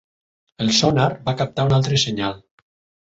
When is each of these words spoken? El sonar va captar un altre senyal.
El 0.63 0.71
sonar 0.77 1.05
va 1.27 1.35
captar 1.43 1.67
un 1.71 1.77
altre 1.81 2.01
senyal. 2.05 2.37